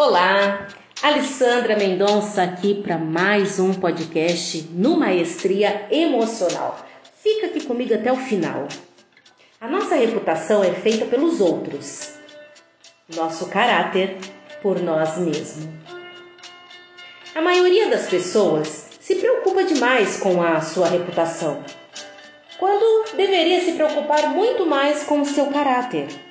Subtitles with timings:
[0.00, 0.68] Olá,
[1.02, 6.86] Alessandra Mendonça aqui para mais um podcast no Maestria Emocional.
[7.20, 8.68] Fica aqui comigo até o final.
[9.60, 12.12] A nossa reputação é feita pelos outros,
[13.12, 14.18] nosso caráter
[14.62, 15.66] por nós mesmos.
[17.34, 21.64] A maioria das pessoas se preocupa demais com a sua reputação,
[22.56, 26.27] quando deveria se preocupar muito mais com o seu caráter.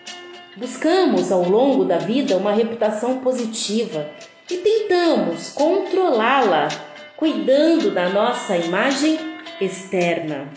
[0.57, 4.09] Buscamos ao longo da vida uma reputação positiva
[4.49, 6.67] e tentamos controlá-la,
[7.15, 9.19] cuidando da nossa imagem
[9.61, 10.51] externa.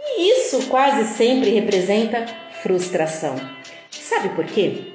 [0.00, 2.24] E isso quase sempre representa
[2.62, 3.36] frustração.
[3.90, 4.94] Sabe por quê?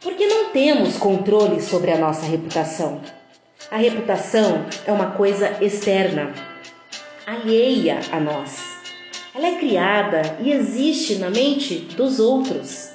[0.00, 3.02] Porque não temos controle sobre a nossa reputação.
[3.70, 6.32] A reputação é uma coisa externa,
[7.26, 8.58] alheia a nós.
[9.34, 12.91] Ela é criada e existe na mente dos outros.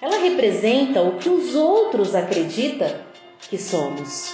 [0.00, 2.88] Ela representa o que os outros acreditam
[3.50, 4.32] que somos.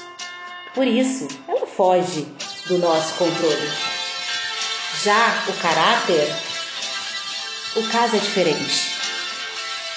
[0.74, 2.26] Por isso, ela foge
[2.66, 3.70] do nosso controle.
[5.02, 6.28] Já o caráter,
[7.76, 8.94] o caso é diferente.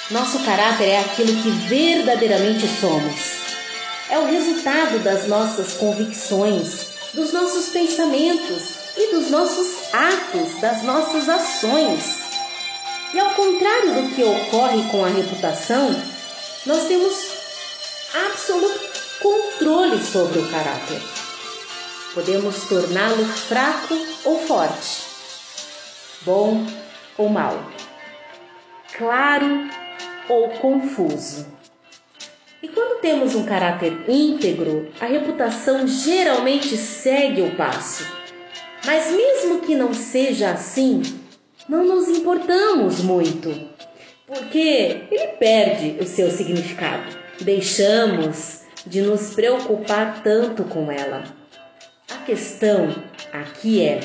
[0.10, 3.38] Nosso caráter é aquilo que verdadeiramente somos.
[4.10, 11.28] É o resultado das nossas convicções, dos nossos pensamentos e dos nossos atos, das nossas
[11.28, 12.17] ações.
[13.14, 15.90] E ao contrário do que ocorre com a reputação,
[16.66, 17.14] nós temos
[18.26, 18.80] absoluto
[19.20, 21.02] controle sobre o caráter.
[22.14, 25.06] Podemos torná-lo fraco ou forte,
[26.24, 26.66] bom
[27.18, 27.72] ou mal,
[28.98, 29.70] claro
[30.28, 31.46] ou confuso.
[32.62, 38.06] E quando temos um caráter íntegro, a reputação geralmente segue o passo.
[38.86, 41.02] Mas mesmo que não seja assim,
[41.68, 43.54] não nos importamos muito,
[44.26, 47.18] porque ele perde o seu significado.
[47.42, 51.24] Deixamos de nos preocupar tanto com ela.
[52.10, 52.96] A questão
[53.34, 54.00] aqui é: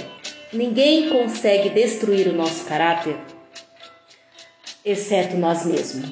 [0.53, 3.17] ninguém consegue destruir o nosso caráter,
[4.85, 6.11] exceto nós mesmos.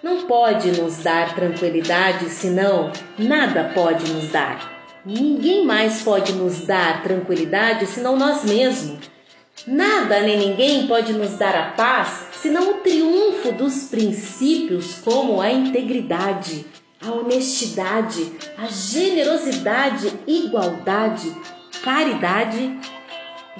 [0.00, 4.78] Não pode nos dar tranquilidade, senão nada pode nos dar.
[5.04, 9.17] Ninguém mais pode nos dar tranquilidade senão nós mesmos.
[9.66, 15.50] Nada nem ninguém pode nos dar a paz senão o triunfo dos princípios como a
[15.50, 16.64] integridade,
[17.04, 21.34] a honestidade, a generosidade, igualdade,
[21.82, 22.78] caridade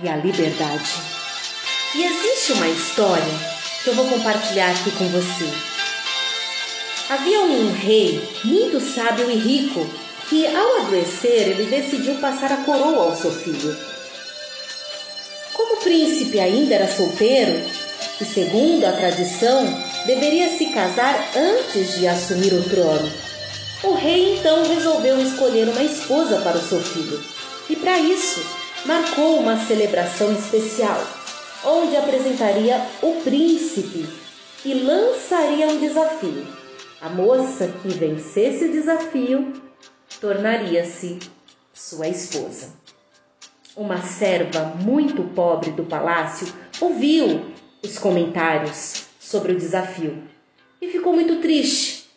[0.03, 0.92] e a liberdade.
[1.94, 3.34] E existe uma história
[3.82, 5.53] que eu vou compartilhar aqui com você.
[7.10, 9.87] Havia um rei muito sábio e rico
[10.28, 13.88] que, ao adoecer, ele decidiu passar a coroa ao seu filho
[15.78, 17.62] príncipe ainda era solteiro
[18.21, 19.65] e, segundo a tradição,
[20.06, 23.11] deveria se casar antes de assumir o trono.
[23.83, 27.22] O rei então resolveu escolher uma esposa para o seu filho
[27.71, 28.41] e, para isso,
[28.84, 31.00] marcou uma celebração especial,
[31.65, 34.06] onde apresentaria o príncipe
[34.65, 36.47] e lançaria um desafio.
[37.00, 39.53] A moça que vencesse o desafio
[40.21, 41.19] tornaria-se
[41.72, 42.72] sua esposa.
[43.78, 47.43] Uma serva muito pobre do palácio ouviu
[47.81, 50.21] os comentários sobre o desafio
[50.83, 52.11] e ficou muito triste,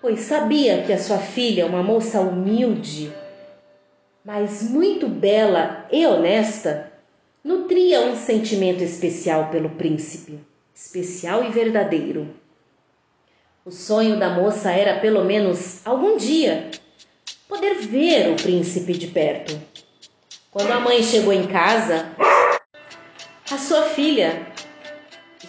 [0.00, 3.12] pois sabia que a sua filha, uma moça humilde,
[4.24, 6.92] mas muito bela e honesta,
[7.44, 10.40] nutria um sentimento especial pelo príncipe,
[10.74, 12.34] especial e verdadeiro.
[13.64, 16.68] O sonho da moça era, pelo menos algum dia,
[17.48, 19.73] poder ver o príncipe de perto
[20.54, 22.06] quando a mãe chegou em casa,
[23.50, 24.46] a sua filha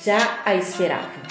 [0.03, 1.23] já a esperava.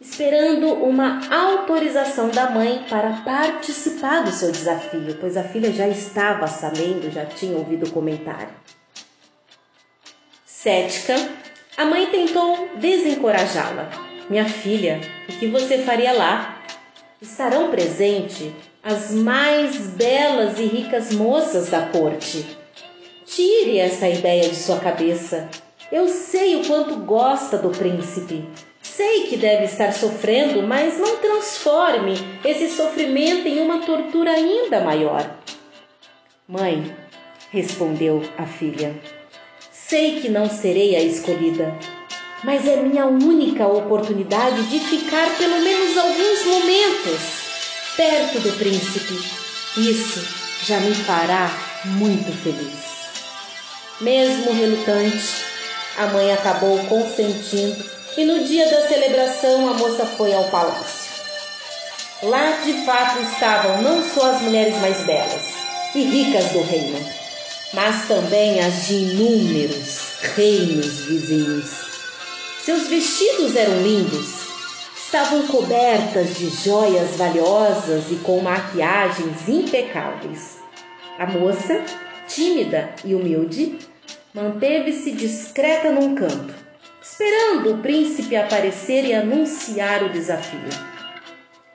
[0.00, 6.46] Esperando uma autorização da mãe para participar do seu desafio, pois a filha já estava
[6.46, 8.48] sabendo, já tinha ouvido o comentário.
[10.46, 11.16] Cética,
[11.76, 13.90] a mãe tentou desencorajá-la.
[14.30, 16.62] Minha filha, o que você faria lá?
[17.20, 18.52] Estarão presentes
[18.88, 22.46] as mais belas e ricas moças da corte.
[23.24, 25.48] Tire essa ideia de sua cabeça.
[25.90, 28.48] Eu sei o quanto gosta do príncipe.
[28.80, 35.36] Sei que deve estar sofrendo, mas não transforme esse sofrimento em uma tortura ainda maior.
[36.46, 36.94] Mãe,
[37.50, 38.94] respondeu a filha,
[39.72, 41.76] sei que não serei a escolhida,
[42.44, 47.45] mas é minha única oportunidade de ficar pelo menos alguns momentos
[47.96, 49.18] perto do príncipe.
[49.76, 50.26] Isso
[50.64, 51.50] já me fará
[51.84, 52.96] muito feliz.
[54.00, 55.44] Mesmo relutante,
[55.96, 57.82] a mãe acabou consentindo
[58.16, 61.06] e no dia da celebração a moça foi ao palácio.
[62.22, 65.42] Lá de fato estavam não só as mulheres mais belas
[65.94, 67.06] e ricas do reino,
[67.72, 69.98] mas também as de inúmeros
[70.34, 71.70] reinos vizinhos.
[72.64, 74.45] Seus vestidos eram lindos,
[75.06, 80.58] estavam cobertas de joias valiosas e com maquiagens impecáveis.
[81.16, 81.80] A moça,
[82.26, 83.78] tímida e humilde,
[84.34, 86.52] manteve-se discreta num canto,
[87.00, 90.68] esperando o príncipe aparecer e anunciar o desafio.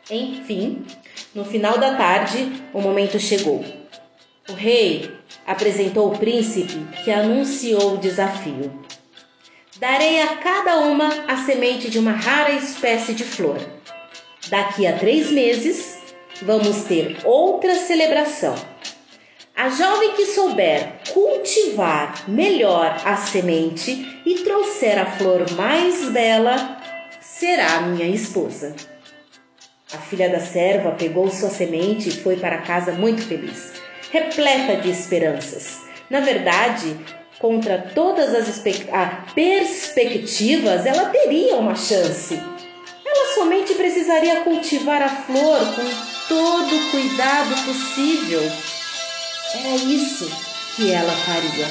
[0.09, 0.85] Enfim,
[1.33, 3.63] no final da tarde, o momento chegou.
[4.49, 5.09] O rei
[5.47, 8.80] apresentou o príncipe que anunciou o desafio.
[9.81, 13.57] Darei a cada uma a semente de uma rara espécie de flor.
[14.49, 15.97] Daqui a três meses,
[16.41, 18.55] vamos ter outra celebração
[19.61, 26.77] a jovem que souber cultivar melhor a semente e trouxer a flor mais bela
[27.19, 28.75] será minha esposa.
[29.93, 33.73] A filha da serva pegou sua semente e foi para casa muito feliz,
[34.11, 35.79] repleta de esperanças.
[36.09, 36.97] Na verdade,
[37.41, 38.61] contra todas as
[38.93, 42.39] ah, perspectivas, ela teria uma chance.
[43.03, 45.83] Ela somente precisaria cultivar a flor com
[46.29, 48.41] todo o cuidado possível
[49.53, 50.31] era isso
[50.75, 51.67] que ela faria.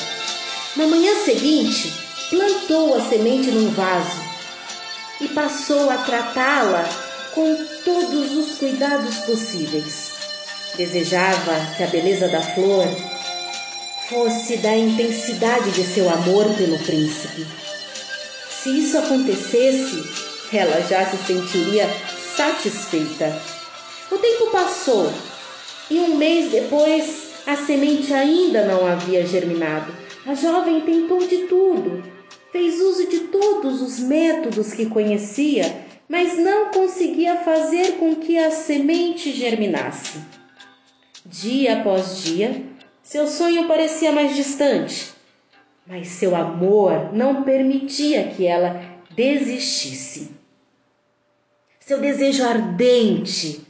[0.76, 1.90] Na manhã seguinte,
[2.28, 4.20] plantou a semente num vaso
[5.20, 6.86] e passou a tratá-la
[7.34, 10.10] com todos os cuidados possíveis.
[10.76, 12.86] Desejava que a beleza da flor
[14.10, 17.46] fosse da intensidade de seu amor pelo príncipe.
[18.50, 20.02] Se isso acontecesse,
[20.52, 21.88] ela já se sentiria
[22.36, 23.40] satisfeita.
[24.10, 25.12] O tempo passou
[25.88, 29.94] e um mês depois a semente ainda não havia germinado.
[30.26, 32.02] A jovem tentou de tudo,
[32.50, 38.50] fez uso de todos os métodos que conhecia, mas não conseguia fazer com que a
[38.50, 40.18] semente germinasse.
[41.24, 42.69] Dia após dia,
[43.10, 45.10] seu sonho parecia mais distante,
[45.84, 48.80] mas seu amor não permitia que ela
[49.10, 50.30] desistisse.
[51.80, 53.66] Seu desejo ardente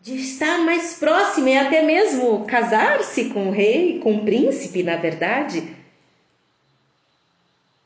[0.00, 4.96] de estar mais próximo e até mesmo casar-se com o rei, com o príncipe, na
[4.96, 5.76] verdade,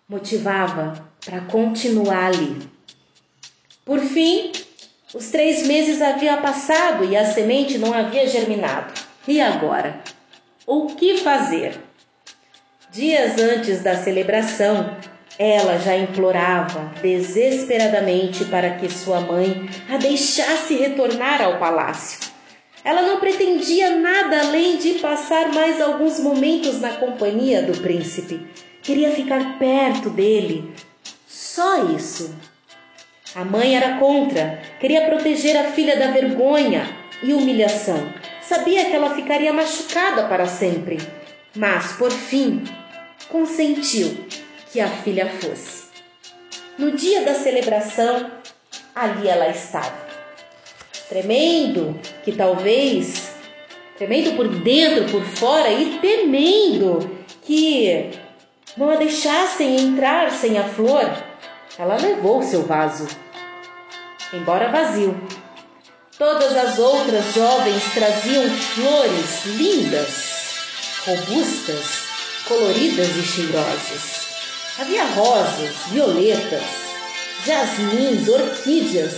[0.08, 2.56] motivava para continuar ali.
[3.84, 4.50] Por fim,
[5.12, 8.94] os três meses haviam passado e a semente não havia germinado.
[9.28, 10.02] E agora?
[10.66, 11.80] O que fazer?
[12.92, 14.96] Dias antes da celebração,
[15.38, 22.30] ela já implorava desesperadamente para que sua mãe a deixasse retornar ao palácio.
[22.84, 28.46] Ela não pretendia nada além de passar mais alguns momentos na companhia do príncipe.
[28.82, 30.74] Queria ficar perto dele.
[31.26, 32.34] Só isso.
[33.34, 36.86] A mãe era contra, queria proteger a filha da vergonha
[37.22, 38.19] e humilhação.
[38.50, 40.98] Sabia que ela ficaria machucada para sempre,
[41.54, 42.64] mas por fim
[43.28, 44.24] consentiu
[44.72, 45.84] que a filha fosse.
[46.76, 48.28] No dia da celebração,
[48.92, 49.94] ali ela estava,
[51.08, 53.36] tremendo, que talvez,
[53.96, 57.08] tremendo por dentro, por fora e temendo
[57.42, 58.10] que
[58.76, 61.08] não a deixassem entrar sem a flor,
[61.78, 63.06] ela levou seu vaso,
[64.34, 65.14] embora vazio.
[66.20, 70.08] Todas as outras jovens traziam flores lindas,
[71.06, 71.86] robustas,
[72.46, 74.02] coloridas e cheirosas.
[74.78, 76.62] Havia rosas, violetas,
[77.46, 79.14] jasmins, orquídeas,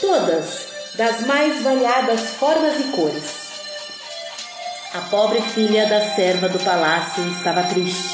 [0.00, 0.66] todas
[0.96, 3.30] das mais variadas formas e cores.
[4.94, 8.10] A pobre filha da serva do palácio estava triste,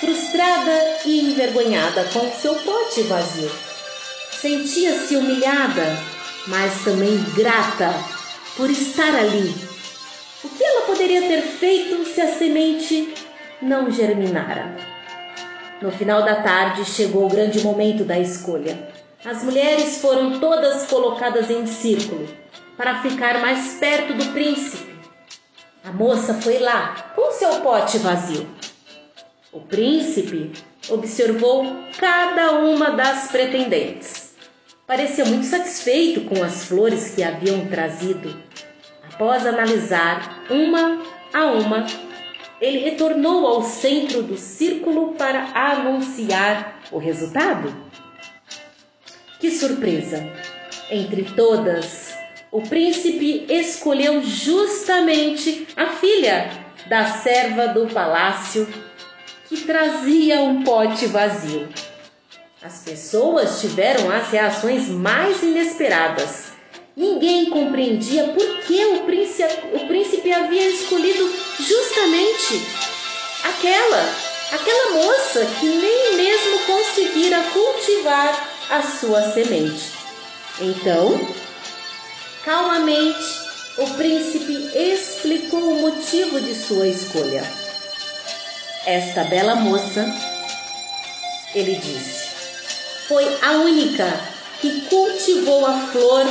[0.00, 3.52] frustrada e envergonhada com seu pote vazio.
[4.40, 5.98] Sentia-se humilhada,
[6.46, 7.92] mas também grata
[8.56, 9.54] por estar ali.
[10.42, 13.14] O que ela poderia ter feito se a semente
[13.60, 14.74] não germinara?
[15.82, 18.88] No final da tarde chegou o grande momento da escolha.
[19.24, 22.26] As mulheres foram todas colocadas em círculo
[22.76, 24.90] para ficar mais perto do príncipe.
[25.84, 28.46] A moça foi lá com seu pote vazio.
[29.52, 30.52] O príncipe
[30.88, 31.66] observou
[31.98, 34.19] cada uma das pretendentes.
[34.90, 38.36] Parecia muito satisfeito com as flores que haviam trazido.
[39.04, 41.00] Após analisar uma
[41.32, 41.86] a uma,
[42.60, 47.72] ele retornou ao centro do círculo para anunciar o resultado.
[49.38, 50.28] Que surpresa!
[50.90, 52.12] Entre todas,
[52.50, 56.50] o príncipe escolheu justamente a filha
[56.88, 58.66] da serva do palácio
[59.48, 61.68] que trazia um pote vazio.
[62.62, 66.52] As pessoas tiveram as reações mais inesperadas.
[66.94, 72.60] Ninguém compreendia por que o príncipe, o príncipe havia escolhido justamente
[73.44, 74.14] aquela,
[74.52, 79.92] aquela moça que nem mesmo conseguira cultivar a sua semente.
[80.60, 81.18] Então,
[82.44, 83.24] calmamente,
[83.78, 87.42] o príncipe explicou o motivo de sua escolha.
[88.84, 90.04] Esta bela moça,
[91.54, 92.29] ele disse,
[93.10, 94.06] foi a única
[94.60, 96.24] que cultivou a flor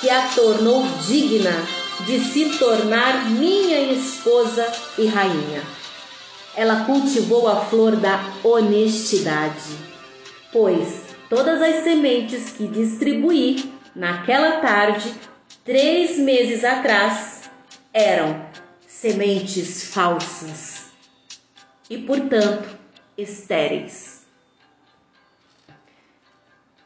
[0.00, 1.50] que a tornou digna
[2.06, 4.64] de se tornar minha esposa
[4.96, 5.60] e rainha.
[6.54, 9.76] Ela cultivou a flor da honestidade,
[10.52, 15.12] pois todas as sementes que distribuí naquela tarde,
[15.64, 17.50] três meses atrás,
[17.92, 18.40] eram
[18.86, 20.92] sementes falsas
[21.90, 22.68] e, portanto,
[23.18, 24.19] estéreis.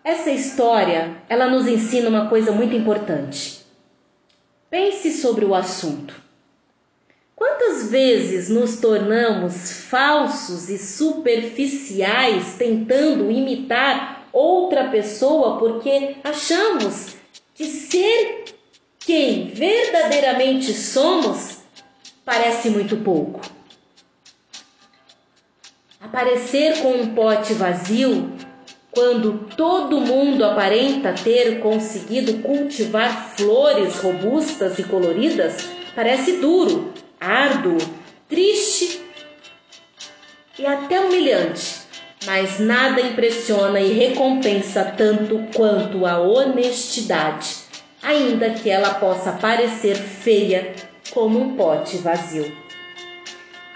[0.05, 3.65] Essa história, ela nos ensina uma coisa muito importante.
[4.69, 6.23] Pense sobre o assunto.
[7.35, 17.17] Quantas vezes nos tornamos falsos e superficiais tentando imitar outra pessoa porque achamos
[17.55, 18.45] que ser
[18.99, 21.61] quem verdadeiramente somos
[22.27, 23.41] parece muito pouco?
[25.99, 28.34] Aparecer com um pote vazio
[28.95, 37.77] quando todo mundo aparenta ter conseguido cultivar flores robustas e coloridas, parece duro, árduo,
[38.29, 39.03] triste
[40.59, 41.83] e até humilhante,
[42.25, 47.57] mas nada impressiona e recompensa tanto quanto a honestidade,
[48.01, 50.73] ainda que ela possa parecer feia
[51.11, 52.65] como um pote vazio.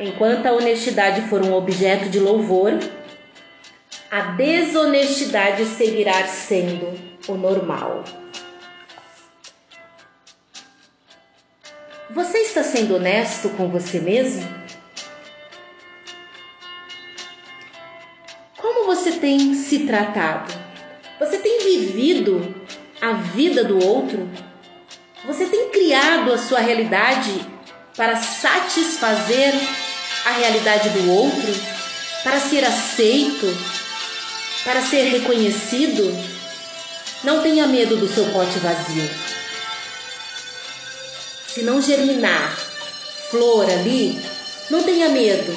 [0.01, 2.79] Enquanto a honestidade for um objeto de louvor,
[4.11, 6.99] a desonestidade seguirá sendo
[7.29, 8.05] o normal.
[12.11, 14.49] Você está sendo honesto com você mesmo?
[18.57, 20.55] Como você tem se tratado?
[21.21, 22.55] Você tem vivido
[23.03, 24.27] a vida do outro?
[25.27, 27.47] Você tem criado a sua realidade
[27.95, 29.53] para satisfazer
[30.25, 31.53] a realidade do outro?
[32.23, 33.47] Para ser aceito?
[34.65, 36.15] Para ser reconhecido,
[37.25, 39.09] não tenha medo do seu pote vazio.
[41.55, 42.57] Se não germinar
[43.31, 44.21] flor ali,
[44.71, 45.57] não tenha medo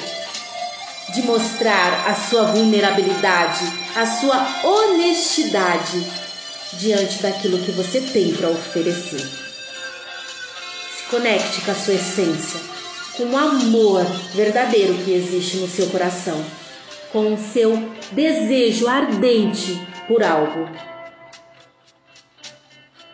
[1.14, 6.04] de mostrar a sua vulnerabilidade, a sua honestidade
[6.74, 9.20] diante daquilo que você tem para oferecer.
[9.20, 12.60] Se conecte com a sua essência,
[13.16, 14.04] com o amor
[14.34, 16.42] verdadeiro que existe no seu coração
[17.12, 17.76] com o seu
[18.12, 19.78] desejo ardente
[20.08, 20.68] por algo.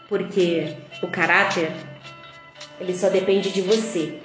[0.09, 1.71] Porque o caráter,
[2.81, 4.21] ele só depende de você.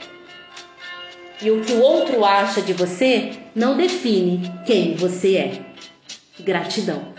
[1.42, 5.62] E o que o outro acha de você não define quem você é.
[6.40, 7.14] Gratidão.